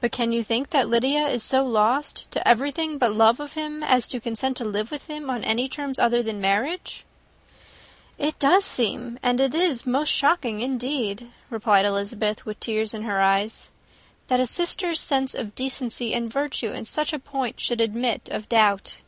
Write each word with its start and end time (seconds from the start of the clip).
"But 0.00 0.10
can 0.10 0.32
you 0.32 0.42
think 0.42 0.70
that 0.70 0.88
Lydia 0.88 1.26
is 1.28 1.42
so 1.42 1.62
lost 1.66 2.30
to 2.30 2.48
everything 2.48 2.96
but 2.96 3.12
love 3.14 3.40
of 3.40 3.52
him, 3.52 3.82
as 3.82 4.08
to 4.08 4.18
consent 4.18 4.56
to 4.56 4.64
live 4.64 4.90
with 4.90 5.04
him 5.04 5.28
on 5.28 5.44
any 5.44 5.64
other 5.64 5.70
terms 5.74 5.98
than 5.98 6.40
marriage?" 6.40 7.04
"It 8.16 8.38
does 8.38 8.64
seem, 8.64 9.18
and 9.22 9.38
it 9.42 9.54
is 9.54 9.84
most 9.86 10.08
shocking, 10.08 10.62
indeed," 10.62 11.30
replied 11.50 11.84
Elizabeth, 11.84 12.46
with 12.46 12.58
tears 12.58 12.94
in 12.94 13.02
her 13.02 13.20
eyes, 13.20 13.68
"that 14.28 14.40
a 14.40 14.46
sister's 14.46 15.00
sense 15.02 15.34
of 15.34 15.54
decency 15.54 16.14
and 16.14 16.32
virtue 16.32 16.70
in 16.72 16.86
such 16.86 17.12
a 17.12 17.18
point 17.18 17.60
should 17.60 17.82
admit 17.82 18.30
of 18.30 18.48
doubt. 18.48 19.02